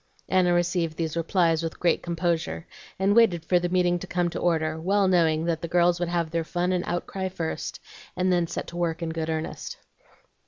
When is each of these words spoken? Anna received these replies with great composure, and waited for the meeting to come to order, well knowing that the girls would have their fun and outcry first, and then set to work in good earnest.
Anna 0.27 0.51
received 0.51 0.97
these 0.97 1.15
replies 1.15 1.61
with 1.61 1.79
great 1.79 2.01
composure, 2.01 2.65
and 2.97 3.15
waited 3.15 3.45
for 3.45 3.59
the 3.59 3.69
meeting 3.69 3.99
to 3.99 4.07
come 4.07 4.31
to 4.31 4.39
order, 4.39 4.81
well 4.81 5.07
knowing 5.07 5.45
that 5.45 5.61
the 5.61 5.67
girls 5.67 5.99
would 5.99 6.09
have 6.09 6.31
their 6.31 6.43
fun 6.43 6.71
and 6.71 6.83
outcry 6.87 7.29
first, 7.29 7.79
and 8.15 8.33
then 8.33 8.47
set 8.47 8.65
to 8.69 8.77
work 8.77 9.03
in 9.03 9.09
good 9.11 9.29
earnest. 9.29 9.77